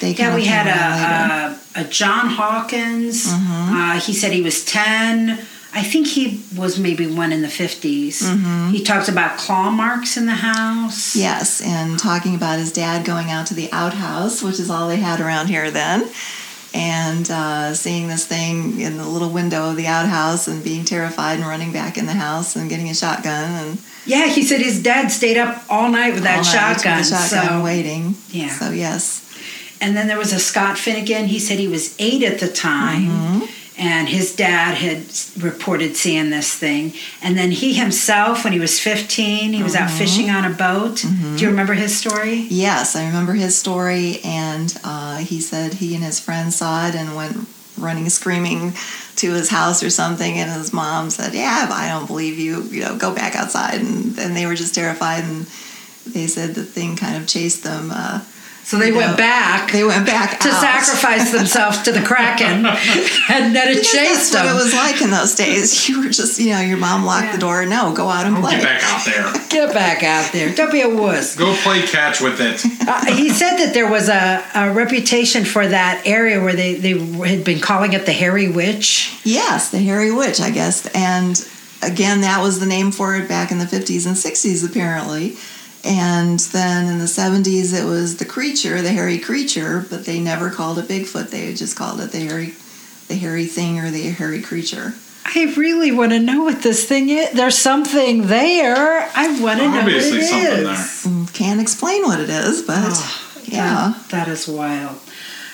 [0.00, 3.26] they Yeah, we had a, a, a John Hawkins.
[3.26, 3.74] Mm-hmm.
[3.76, 5.38] Uh, he said he was 10.
[5.74, 8.70] I think he was maybe one in the 50s.
[8.70, 11.10] He talks about claw marks in the house.
[11.10, 11.18] Mm-hmm.
[11.18, 14.96] Yes, and talking about his dad going out to the outhouse, which is all they
[14.96, 16.08] had around here then,
[16.72, 21.38] and uh, seeing this thing in the little window of the outhouse and being terrified
[21.38, 24.82] and running back in the house and getting a shotgun and Yeah, he said his
[24.82, 26.98] dad stayed up all night with that all night with shotgun.
[26.98, 28.14] the shotgun so, waiting.
[28.30, 28.48] Yeah.
[28.48, 29.25] So yes,
[29.80, 31.26] And then there was a Scott Finnegan.
[31.26, 33.02] He said he was eight at the time.
[33.08, 33.44] Mm-hmm.
[33.78, 35.04] And his dad had
[35.38, 36.94] reported seeing this thing.
[37.22, 39.98] And then he himself, when he was 15, he was out Mm-hmm.
[39.98, 41.02] fishing on a boat.
[41.02, 42.46] Do you remember his story?
[42.48, 46.94] yes, I remember his story, and uh, he said he and his friend saw it
[46.94, 47.36] and went
[47.76, 48.72] running screaming
[49.16, 52.80] to his house or something and his mom said yeah i don't believe you you
[52.80, 55.44] know go back outside and, and they were just terrified and
[56.06, 58.24] they said the thing kind of chased them uh,
[58.66, 59.70] So they you went know, back.
[59.70, 60.60] they went back to out.
[60.60, 62.66] sacrifice themselves to the kraken,
[63.30, 65.88] and then it Because chased that's what it was like in those days.
[65.88, 67.32] You were just, you know, your mom locked Yeah.
[67.32, 67.64] the door.
[67.64, 68.56] No, go out and play.
[68.56, 69.32] Get back out there.
[69.50, 70.52] Get back out there!
[70.52, 71.36] Don't be a wuss.
[71.36, 72.60] Go play catch with it.
[72.88, 76.98] Uh, he said that there was a, a reputation for that area where they, they
[77.28, 79.16] had been calling it the Hairy Witch.
[79.22, 80.86] Yes, the hairy witch, I guess.
[80.94, 81.40] And
[81.82, 85.36] again, that was the name for it back in the 50s and 60s, apparently.
[85.86, 90.50] And then in the 70s, it was the creature, the hairy creature, but they never
[90.50, 91.30] called it Bigfoot.
[91.30, 92.54] They just called it the hairy,
[93.08, 94.94] the hairy thing or the hairy creature.
[95.24, 97.30] I really want to know what this thing is.
[97.32, 99.08] There's something there.
[99.14, 100.30] I want to know what Obviously it is.
[100.30, 100.74] something there.
[101.26, 103.92] Mm, Can't explain what it is, but Oh, yeah.
[103.96, 104.98] That- that is wild.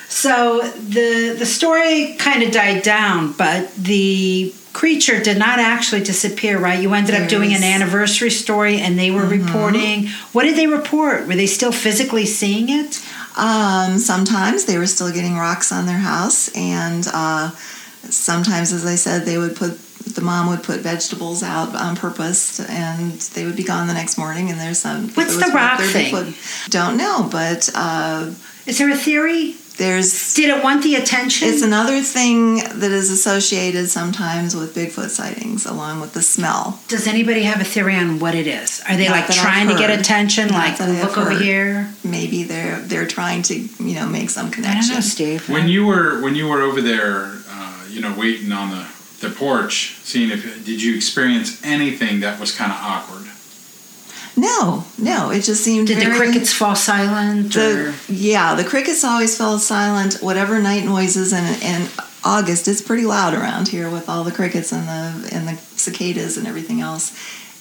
[0.08, 6.58] So the the story kind of died down, but the creature did not actually disappear,
[6.58, 6.80] right?
[6.80, 10.08] You ended up doing an anniversary story and they were reporting.
[10.32, 11.26] What did they report?
[11.26, 13.04] Were they still physically seeing it?
[13.36, 17.50] Um, sometimes they were still getting rocks on their house, and uh,
[18.08, 22.60] sometimes, as I said, they would put the mom would put vegetables out on purpose,
[22.68, 24.50] and they would be gone the next morning.
[24.50, 25.08] And there's some.
[25.10, 26.12] What's the rock thing?
[26.14, 28.32] Bigfoot- Don't know, but uh,
[28.66, 29.54] Is there a theory?
[29.82, 30.34] There's.
[30.34, 31.48] Did it want the attention?
[31.48, 36.80] It's another thing that is associated sometimes with Bigfoot sightings, along with the smell.
[36.88, 38.80] Does anybody have a theory on what it is?
[38.88, 40.48] Are they Not like trying to get attention?
[40.48, 41.92] Not like that I have look over here?
[42.04, 45.48] Maybe they're they're trying to you know make some I don't know, Steve.
[45.48, 48.86] When you were when you were over there, uh, you know, waiting on the,
[49.20, 53.31] the porch, seeing if did you experience anything that was kind of awkward?
[54.36, 55.88] No, no, it just seemed.
[55.88, 57.52] Did the crickets fall silent?
[57.52, 57.94] The, or?
[58.12, 60.14] yeah, the crickets always fell silent.
[60.22, 61.88] Whatever night noises in in
[62.24, 66.36] August, it's pretty loud around here with all the crickets and the and the cicadas
[66.38, 67.12] and everything else.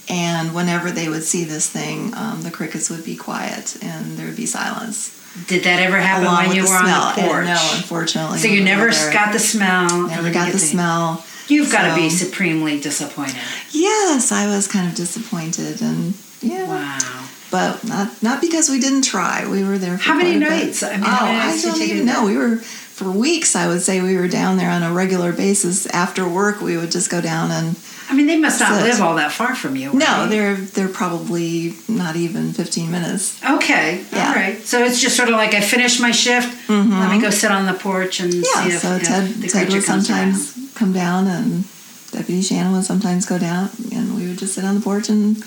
[0.10, 4.26] And whenever they would see this thing, um, the crickets would be quiet and there
[4.28, 5.18] would be silence.
[5.48, 7.02] Did that ever happen along when you were smell.
[7.04, 7.46] on the And porch?
[7.46, 8.38] no, unfortunately.
[8.40, 10.08] so you never there, got the smell.
[10.08, 11.24] Never got the smell.
[11.48, 13.38] You've got to be supremely disappointed.
[13.72, 17.28] Yes, I was kind of disappointed, and yeah, Wow.
[17.52, 19.48] but not not because we didn't try.
[19.50, 19.98] We were there.
[19.98, 20.66] For How many quite a bit.
[20.66, 20.84] nights?
[20.84, 22.26] I mean, oh, I don't do even know.
[22.26, 23.56] We were for weeks.
[23.56, 25.86] I would say we were down there on a regular basis.
[25.88, 27.76] After work, we would just go down and
[28.10, 28.84] I mean, they must not Sit.
[28.84, 29.94] live all that far from you.
[29.94, 33.42] no, they're they're probably not even fifteen minutes.
[33.44, 34.28] Okay, Yeah.
[34.30, 34.60] all right.
[34.66, 36.50] So it's just sort of like I finished my shift.
[36.70, 38.70] Let me go sit on the porch and see Mm-hmm.
[38.70, 40.76] Yeah, if, so Ted the Ted would sometimes around.
[40.76, 41.64] come down, and
[42.12, 45.38] Deputy Shannon would sometimes go down, and we would just sit on the porch and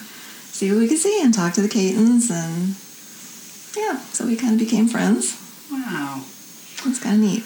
[0.54, 2.76] see what we could see and talk to the Caytons, and
[3.76, 5.36] yeah, so we kind of became friends.
[5.70, 6.22] Wow.
[6.86, 7.44] It's kind of neat.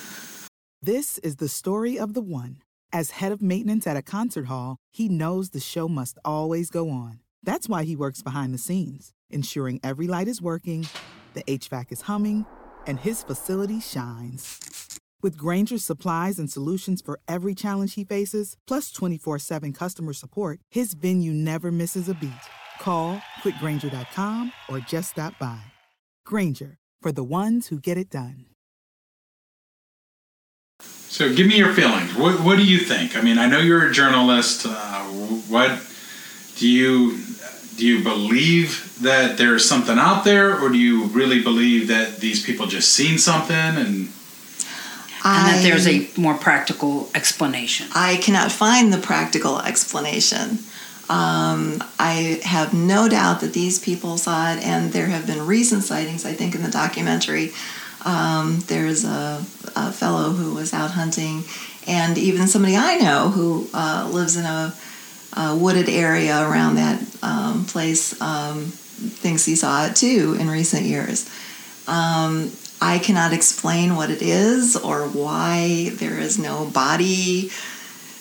[0.82, 2.58] This is the story of the one.
[2.92, 6.90] As head of maintenance at a concert hall, he knows the show must always go
[6.90, 7.20] on.
[7.42, 10.86] That's why he works behind the scenes, ensuring every light is working,
[11.32, 12.44] the HVAC is humming,
[12.86, 14.98] and his facility shines.
[15.22, 20.60] With Grainger's supplies and solutions for every challenge he faces, plus 24 7 customer support,
[20.70, 22.44] his venue never misses a beat.
[22.80, 25.60] Call clickgrainger.com or just stop by.
[26.24, 28.46] Grainger, for the ones who get it done.
[30.80, 32.14] So give me your feelings.
[32.14, 33.16] What, what do you think?
[33.16, 34.66] I mean, I know you're a journalist.
[34.68, 35.02] Uh,
[35.48, 35.80] what
[36.56, 37.16] do you
[37.78, 37.84] do?
[37.84, 42.66] You believe that there's something out there, or do you really believe that these people
[42.66, 44.08] just seen something and
[45.24, 47.88] And that there's a more practical explanation.
[47.94, 50.58] I cannot find the practical explanation.
[51.10, 55.82] Um, I have no doubt that these people saw it, and there have been recent
[55.84, 57.52] sightings, I think, in the documentary.
[58.04, 59.44] Um, there's a,
[59.74, 61.44] a fellow who was out hunting,
[61.86, 64.74] and even somebody I know who uh, lives in a,
[65.34, 70.82] a wooded area around that um, place um, thinks he saw it too in recent
[70.82, 71.30] years.
[71.86, 77.50] Um, I cannot explain what it is or why there is no body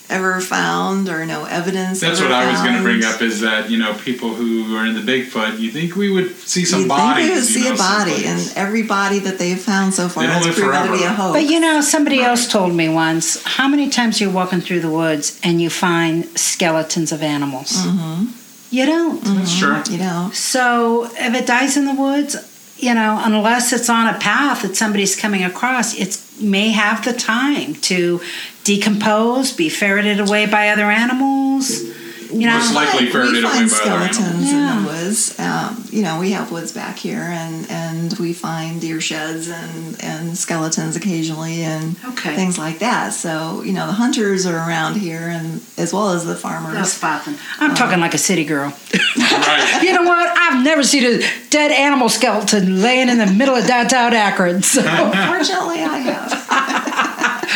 [0.10, 2.00] ever found or no evidence.
[2.00, 4.76] That's ever what I was going to bring up is that you know people who
[4.78, 7.26] are in the Bigfoot, you think we would see some You'd bodies?
[7.26, 8.50] think we would you see know, a body, someplace.
[8.50, 11.34] and every body that they've found so far has live proven to be a hoax.
[11.40, 14.92] But you know, somebody else told me once how many times you're walking through the
[14.92, 17.72] woods and you find skeletons of animals?
[17.74, 18.32] Mm-hmm.
[18.70, 19.24] You don't.
[19.24, 19.82] That's true.
[19.90, 22.36] you know, So if it dies in the woods,
[22.78, 27.14] you know, unless it's on a path that somebody's coming across, it may have the
[27.14, 28.22] time to
[28.68, 31.82] decompose, be ferreted away by other animals.
[32.30, 34.78] You know, Most likely we ferreted away find by other skeletons Yeah.
[34.78, 35.40] in the woods.
[35.40, 39.96] Um, you know, we have woods back here, and and we find deer sheds and
[40.04, 42.36] and skeletons occasionally, and Okay.
[42.36, 43.14] things like that.
[43.14, 46.92] So you know, the hunters are around here, and as well as the They'll farmers.
[46.92, 47.38] spot them.
[47.62, 48.74] I'm talking like a city girl.
[49.18, 49.80] Right.
[49.84, 50.38] you know what?
[50.38, 54.64] I've never seen a dead animal skeleton laying in the middle of downtown Akron.
[54.64, 55.97] So, Fortunately, I have.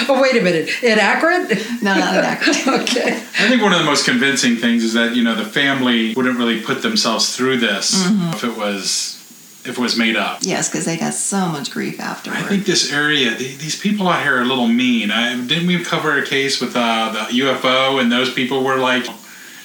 [0.10, 1.48] Oh wait a minute, in Akron?
[1.82, 2.52] No, not an actor.
[2.82, 3.14] okay.
[3.18, 6.38] I think one of the most convincing things is that you know the family wouldn't
[6.38, 8.34] really put themselves through this Mm-hmm.
[8.34, 9.18] if it was
[9.64, 10.40] if it was made up.
[10.42, 12.38] Yes, because they got so much grief afterward.
[12.38, 15.12] I think this area, the, these people out here are a little mean.
[15.12, 19.06] I, didn't we cover a case with uh, the UFO and those people were like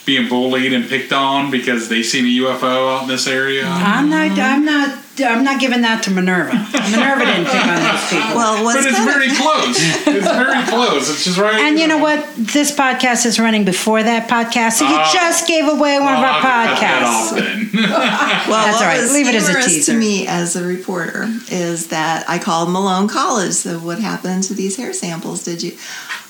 [0.06, 3.66] being bullied and picked on because they seen a UFO out in this area?
[3.66, 4.38] I'm not.
[4.38, 4.98] I'm not.
[5.18, 6.52] I'm not giving that to Minerva.
[6.92, 8.36] Minerva didn't pick on those people.
[8.36, 9.76] well, what's but it's kind of- very close.
[9.80, 11.08] It's very close.
[11.08, 11.54] It's just right.
[11.54, 12.28] and you know what?
[12.36, 15.10] This podcast is running before that podcast, so you Oh.
[15.14, 17.66] just gave away one Well, of our I'll that podcasts.
[18.48, 19.00] Well, That's all right.
[19.00, 19.92] was Leave it as a teaser.
[19.92, 23.52] to me as a reporter is that I called Malone College.
[23.52, 25.44] So, what happened to these hair samples?
[25.44, 25.72] Did you?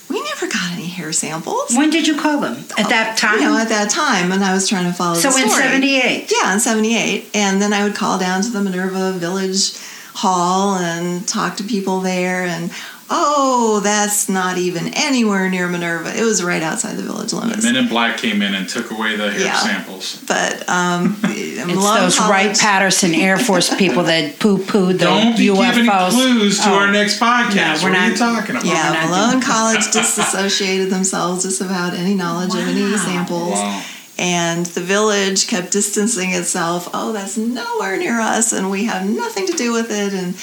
[0.09, 1.75] We never got any hair samples.
[1.75, 2.63] When did you call them?
[2.77, 3.39] At oh, that time?
[3.39, 6.31] You know, at that time, and I was trying to follow so in '78.
[6.31, 9.77] Yeah, in '78, and then I would call down to the Minerva Village
[10.13, 12.71] Hall and talk to people there, and
[13.09, 16.17] oh, that's not even anywhere near Minerva.
[16.17, 17.63] It was right outside the village The limits.
[17.63, 19.57] Men in Black came in and took away the hair Yeah.
[19.57, 20.21] samples.
[20.27, 21.65] But um, It's
[21.95, 25.75] those Wright Patterson Air Force people that poo-pooed the Don't be UFOs.
[25.75, 26.73] giving clues to Oh.
[26.75, 27.55] our next podcast.
[27.55, 28.63] No, we're what are you not- talking about?
[28.65, 33.53] We're Yeah, not Malone College disassociated themselves just about any knowledge of any samples.
[33.53, 33.81] Wow.
[34.19, 36.89] And the village kept distancing itself.
[36.93, 40.11] Oh, that's nowhere near us, and we have nothing to do with it.
[40.13, 40.33] And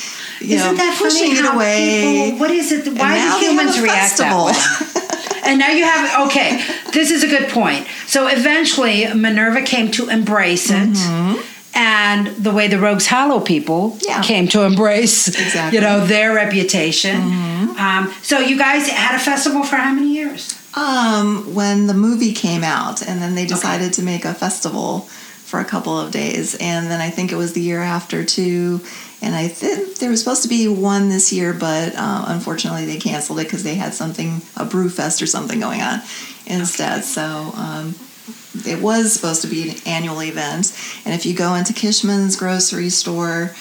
[0.40, 2.24] you Isn't know, that pushing it away.
[2.30, 2.86] People, what is it?
[2.96, 4.44] Why do humans react festival.
[4.46, 5.40] that way?
[5.50, 6.62] and now you have okay.
[6.92, 7.88] This is a good point.
[8.06, 10.96] So eventually, Minerva came to embrace it.
[11.76, 14.08] And the way the Rogues Hollow people Mm-hmm.
[14.08, 14.22] Yeah.
[14.22, 15.76] came to embrace, Exactly.
[15.76, 17.16] you know, their reputation.
[17.16, 17.76] Mm-hmm.
[17.76, 20.54] Um, so you guys had a festival for how many years?
[20.76, 25.60] Um, when the movie came out, and then they decided to make a festival for
[25.60, 28.80] a couple of days, and then I think it was the year after too.
[29.22, 32.98] And I think there was supposed to be one this year, but uh, unfortunately they
[32.98, 36.00] canceled it because they had something, a brew fest or something going on
[36.46, 37.04] instead.
[37.04, 37.22] So
[37.56, 37.94] um,
[38.66, 40.76] it was supposed to be an annual event.
[41.04, 43.54] And if you go into Kishman's grocery store,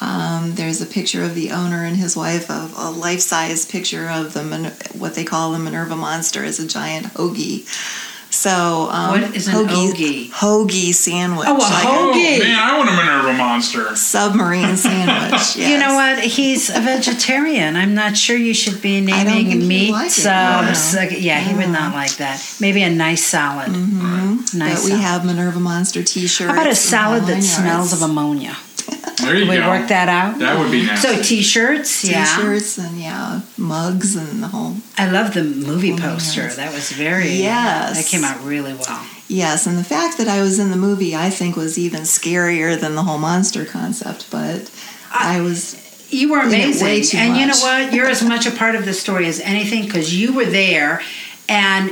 [0.00, 4.32] um, there's a picture of the owner and his wife of a life-size picture of
[4.34, 4.42] the
[4.98, 7.66] what they call the Minerva monster as a giant hoagie.
[8.30, 10.28] So um, What is an hoagie?
[10.28, 11.48] Hoagie sandwich.
[11.48, 12.38] Oh, a like Oh Hoagie.
[12.40, 13.96] man, I want a Minerva monster.
[13.96, 15.56] submarine sandwich.
[15.56, 16.18] You know what?
[16.20, 17.74] He's a vegetarian.
[17.74, 20.94] I'm not sure you should be naming think he'd meat like it, subs.
[20.94, 21.02] no.
[21.08, 22.44] Yeah, he would not like that.
[22.60, 23.72] Maybe a nice salad.
[23.72, 24.52] Nice.
[24.52, 25.00] But we salad.
[25.00, 26.48] have Minerva Monster T-shirts.
[26.50, 28.56] How about a salad that smells of ammonia?
[29.28, 29.68] There you Can we go.
[29.70, 30.38] work that out?
[30.38, 31.02] That would be nice.
[31.02, 32.24] So t-shirts, yeah.
[32.24, 34.76] T-shirts and yeah, mugs and the whole.
[34.96, 36.42] I love the movie poster.
[36.42, 36.56] yes.
[36.56, 37.96] That was very Yes.
[37.96, 39.06] That came out really well.
[39.28, 42.80] Yes, and the fact that I was in the movie, I think, was even scarier
[42.80, 44.30] than the whole monster concept.
[44.30, 44.70] But
[45.12, 45.84] I was.
[46.10, 47.92] You were In it amazing, way too and you know what?
[47.92, 51.02] You're as much a part of the story as anything because you were there,
[51.50, 51.90] and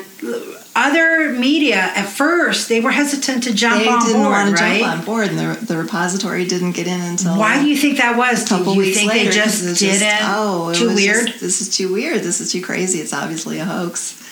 [0.77, 4.63] other media at first they were hesitant to jump They on didn't board, want to
[4.63, 4.81] right?
[4.81, 7.37] jump on board, and the, the repository didn't get in until.
[7.39, 8.45] Why do you think that was?
[8.45, 9.31] a couple Do you weeks think later?
[9.31, 10.19] they just didn't?
[10.23, 11.27] oh, it too was weird.
[11.29, 12.21] just, this is too weird.
[12.23, 13.01] This is too crazy.
[13.01, 14.23] It's obviously a hoax.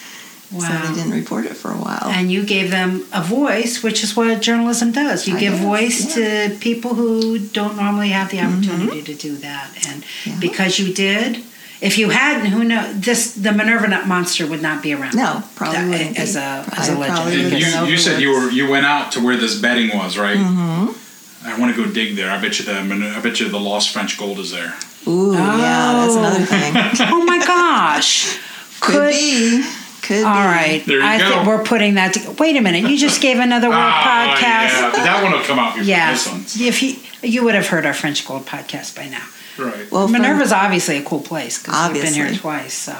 [0.52, 0.60] Wow.
[0.60, 2.04] So they didn't report it for a while.
[2.04, 5.26] and you gave them a voice, which is what journalism does.
[5.26, 9.36] You I give guess, voice to people who don't normally have the opportunity to do
[9.38, 10.30] that, and Mm-hmm.
[10.30, 10.36] Yeah.
[10.40, 11.42] because you did.
[11.84, 13.34] If you hadn't, who know this?
[13.34, 15.14] The Minerva Nut monster would not be around.
[15.14, 16.40] no, probably That- wouldn't as be.
[16.40, 17.16] a- as a legend.
[17.16, 17.58] probably And would've
[17.88, 20.38] you, you said you were you went out to where this bedding was, right?
[20.38, 21.46] Mm-hmm.
[21.46, 22.30] I want to go dig there.
[22.30, 22.74] I bet you the
[23.16, 24.74] I bet you the lost French gold is there.
[25.06, 26.72] Ooh, yeah, that's another thing.
[27.12, 28.38] Oh my gosh!
[28.80, 29.62] Could, be.
[30.00, 30.38] Could All be.
[30.56, 31.28] right, There you I go.
[31.28, 32.14] think we're putting that.
[32.14, 32.88] To, wait a minute!
[32.90, 34.38] You just gave another word Oh, podcast.
[34.40, 36.12] yeah, that one will come out before Yeah.
[36.12, 36.44] this one.
[36.66, 39.22] If you you would have heard our French Gold podcast by now.
[39.58, 39.90] Right.
[39.90, 42.40] Well, from, Minerva's obviously a cool place because we've been here Obviously.
[42.40, 42.74] twice.
[42.74, 42.96] So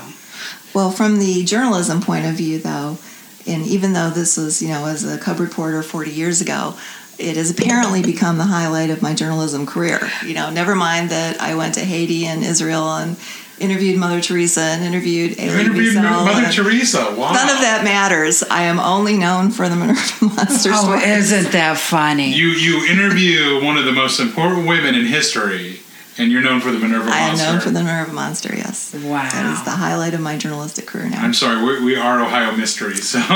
[0.74, 2.98] well, from the journalism point of view, though,
[3.46, 6.74] and even though this was, you know, as a cub reporter 40 years ago,
[7.18, 10.00] it has apparently become the highlight of my journalism career.
[10.26, 13.16] You know, never mind that I went to Haiti and Israel and
[13.60, 17.14] interviewed Mother Teresa and interviewed You interviewed Wiesel Mother and- Teresa.
[17.16, 17.32] Wow.
[17.32, 18.42] None of that matters.
[18.42, 21.30] I am only known for the Minerva Monster oh, stories.
[21.30, 22.34] isn't that funny?
[22.34, 25.80] You you interview one of the most important women in history,
[26.18, 27.20] and you're known for the Minerva Monster.
[27.22, 28.94] I am known for the Minerva Monster, yes.
[28.94, 29.28] Wow.
[29.30, 31.22] That is the highlight of my journalistic career now.
[31.22, 33.20] I'm sorry, we, we are Ohio mysteries, so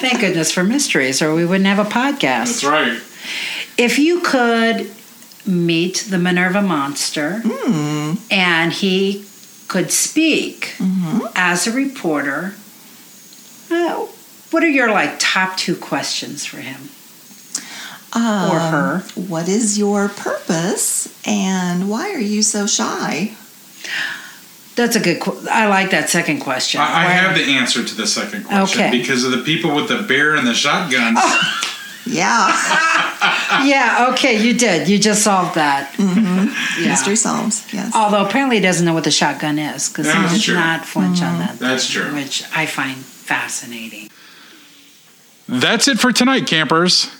[0.00, 2.62] Thank goodness for mysteries, or we wouldn't have a podcast.
[2.62, 3.00] that's right.
[3.76, 4.90] If you could
[5.46, 8.14] meet the Minerva monster Hmm.
[8.30, 9.24] and he
[9.66, 11.26] could speak Mm-hmm.
[11.34, 12.54] as a reporter,
[13.70, 14.06] uh,
[14.50, 16.90] what are your like top two questions for him
[18.14, 18.98] or Um, her?
[19.14, 23.32] What is your purpose and why are you so shy?
[24.76, 25.20] That's a good.
[25.20, 26.80] Qu- I like that second question.
[26.80, 28.90] I, I have the answer to the second question Okay.
[28.96, 31.18] because of the people with the bear and the shotguns.
[32.06, 32.46] Yeah,
[33.66, 34.06] Yeah.
[34.12, 34.40] Okay.
[34.42, 34.88] You did.
[34.88, 35.92] You just solved that.
[35.94, 36.46] Mm-hmm.
[36.82, 36.88] Yeah.
[36.90, 37.66] mystery solves.
[37.70, 37.92] Yes.
[37.94, 40.54] Although apparently he doesn't know what the shotgun is because he does true.
[40.54, 41.58] not flinch on that.
[41.58, 42.14] That's true.
[42.14, 44.08] Which I find fascinating.
[45.48, 47.10] That's it for tonight, campers.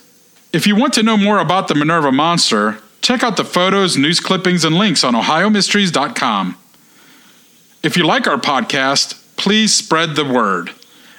[0.51, 4.19] If you want to know more about the Minerva Monster, check out the photos, news
[4.19, 6.57] clippings, and links on OhioMysteries.com.
[7.83, 10.71] If you like our podcast, please spread the word.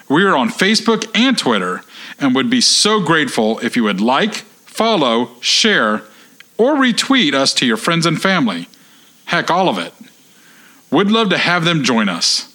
[0.09, 1.83] We are on Facebook and Twitter
[2.19, 4.33] and would be so grateful if you would like,
[4.65, 6.01] follow, share,
[6.57, 8.67] or retweet us to your friends and family.
[9.25, 9.93] Heck, all of it.
[10.89, 12.48] We'd love to have them join us.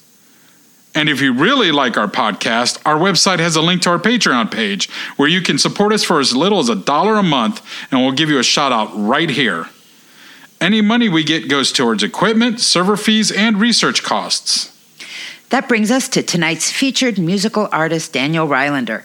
[0.95, 4.51] And if you really like our podcast, our website has a link to our Patreon
[4.51, 8.01] page where you can support us for as little as a dollar a month and
[8.01, 9.69] we'll give you a shout out right here.
[10.61, 14.71] Any money we get goes towards equipment, server fees, and research costs.
[15.51, 19.05] That brings us to tonight's featured musical artist, Daniel Rylander.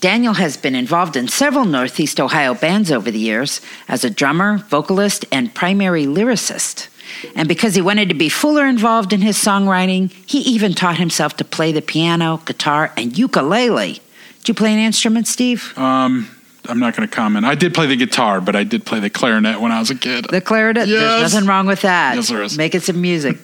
[0.00, 4.58] Daniel has been involved in several Northeast Ohio bands over the years as a drummer,
[4.58, 6.88] vocalist, and primary lyricist.
[7.34, 11.36] And because he wanted to be fuller involved in his songwriting, he even taught himself
[11.38, 14.00] to play the piano, guitar, and ukulele.
[14.38, 15.76] Did you play an instrument, Steve?
[15.76, 16.28] Um,
[16.68, 17.44] I'm not going to comment.
[17.44, 19.94] I did play the guitar, but I did play the clarinet when I was a
[19.94, 20.26] kid.
[20.30, 20.88] The clarinet?
[20.88, 21.00] Yes.
[21.00, 22.16] There's nothing wrong with that.
[22.16, 22.56] Yes, there is.
[22.56, 23.38] Making some music.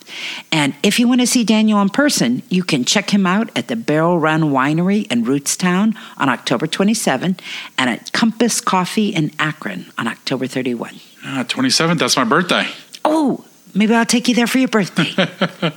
[0.51, 3.69] And if you want to see Daniel in person, you can check him out at
[3.69, 7.37] the Barrel Run Winery in Rootstown on October 27
[7.77, 11.01] and at Compass Coffee in Akron on October 31.
[11.25, 12.67] Ah, uh, 27th, that's my birthday.
[13.05, 13.45] Oh,
[13.75, 15.13] maybe I'll take you there for your birthday.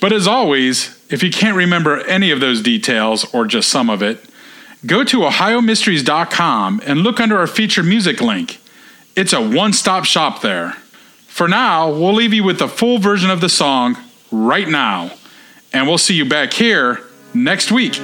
[0.00, 4.02] but as always, if you can't remember any of those details or just some of
[4.02, 4.24] it,
[4.86, 8.60] go to ohiomysteries.com and look under our featured music link.
[9.16, 10.72] It's a one stop shop there.
[11.26, 13.96] For now, we'll leave you with the full version of the song
[14.30, 15.12] right now,
[15.72, 17.00] and we'll see you back here
[17.32, 17.98] next week.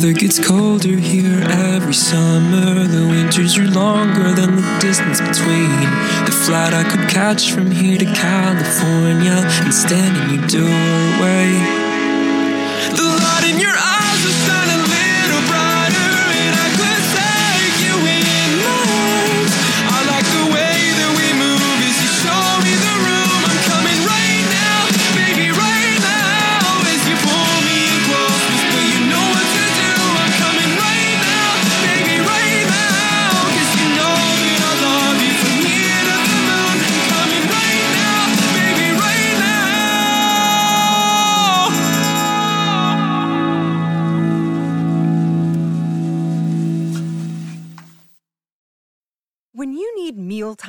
[0.00, 2.86] weather gets colder here every summer.
[2.86, 5.78] The winters are longer than the distance between.
[6.24, 11.52] The flight I could catch from here to California and stand in your doorway.
[12.96, 13.99] The light in your eyes.